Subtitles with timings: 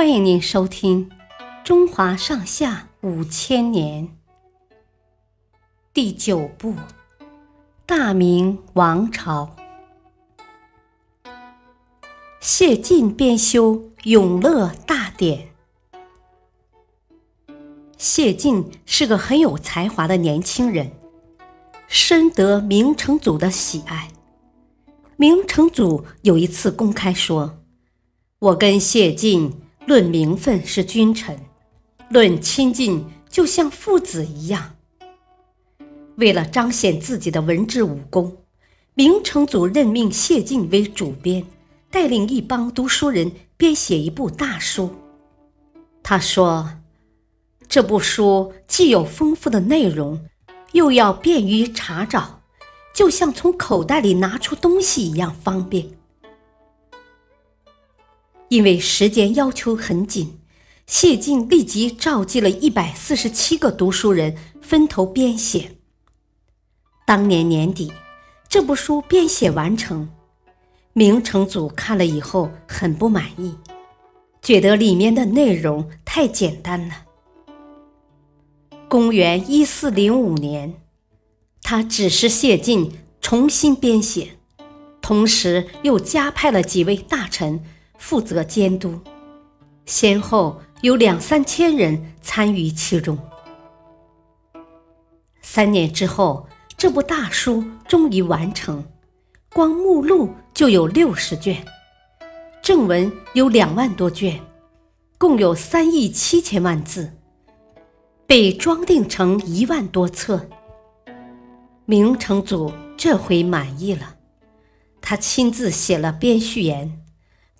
[0.00, 1.10] 欢迎您收听
[1.62, 4.08] 《中华上下五千年》
[5.92, 6.72] 第九部
[7.84, 9.54] 《大明王朝》。
[12.40, 13.74] 谢晋编修
[14.04, 15.48] 《永乐大典》。
[17.98, 20.92] 谢晋是个很有才华的年轻人，
[21.88, 24.08] 深得明成祖的喜爱。
[25.18, 27.58] 明成祖有一次公开说
[28.40, 31.38] ：“我跟谢晋论名分是君臣，
[32.10, 34.76] 论亲近就像父子一样。”
[36.16, 38.36] 为了彰显自己的文治武功，
[38.94, 41.44] 明成祖任命谢晋为主编。
[41.92, 44.94] 带领一帮读书人编写一部大书。
[46.04, 46.70] 他说
[47.68, 50.24] ：“这部书既有丰富的内容，
[50.70, 52.42] 又要便于查找，
[52.94, 55.88] 就像从口袋里拿出东西一样方便。”
[58.50, 60.40] 因为时间要求很紧，
[60.84, 65.76] 谢晋立即召集了一百四十七个读书人分头编写。
[67.06, 67.92] 当年年底，
[68.48, 70.10] 这部书编写完成。
[70.92, 73.54] 明成祖看了以后很不满意，
[74.42, 77.06] 觉得里面的内容太简单了。
[78.88, 80.74] 公元一四零五年，
[81.62, 84.32] 他指示谢晋重新编写，
[85.00, 87.64] 同时又加派了几位大臣
[88.00, 88.98] 负责监督，
[89.84, 93.16] 先后有两三千人参与其中。
[95.42, 96.48] 三年之后，
[96.78, 98.82] 这部大书终于完成。
[99.52, 101.62] 光目录就有六十卷，
[102.62, 104.40] 正文有两万多卷，
[105.18, 107.12] 共有三亿七千万字，
[108.26, 110.48] 被装订成一万多册。
[111.84, 114.14] 明成祖这回满意了，
[115.00, 116.99] 他亲自写了编序言，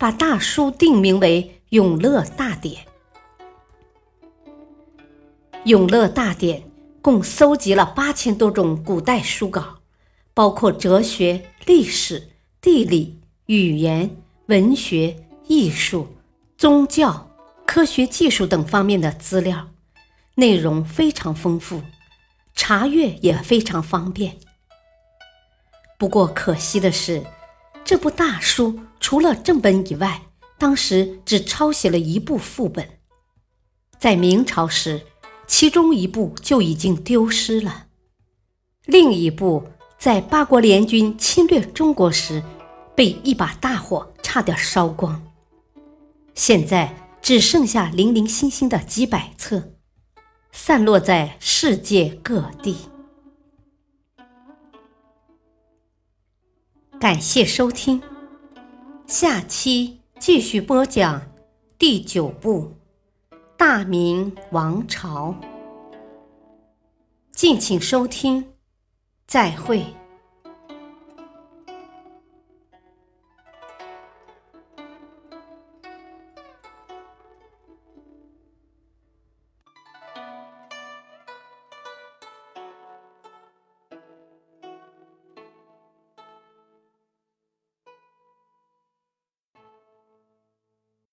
[0.00, 2.86] 把大书定名为《永乐大典》。
[5.64, 6.60] 《永乐大典》
[7.02, 9.76] 共搜集了八千多种古代书稿。
[10.32, 12.30] 包括哲学、历史、
[12.62, 14.16] 地理、语言、
[14.46, 15.14] 文学、
[15.48, 16.08] 艺术、
[16.56, 17.28] 宗教、
[17.66, 19.68] 科学技术等方面的资料，
[20.36, 21.82] 内容非常丰富，
[22.54, 24.38] 查阅也非常方便。
[25.98, 27.22] 不过可惜的是，
[27.90, 30.22] 这部大书除了正本以外，
[30.56, 32.88] 当时只抄写了一部副本。
[33.98, 35.02] 在明朝时，
[35.48, 37.88] 其中一部就已经丢失了，
[38.84, 39.66] 另一部。
[39.98, 42.44] 在八国联军侵略中国时，
[42.94, 45.20] 被一把大火差点烧光。
[46.36, 49.72] 现在只剩下零零星星的几百册，
[50.52, 52.89] 散落在世界各地。
[57.00, 58.02] 感谢收听，
[59.06, 61.22] 下期继续播讲
[61.78, 62.74] 第九部
[63.56, 65.34] 《大明王朝》，
[67.32, 68.52] 敬请收听。
[69.26, 69.82] 再会。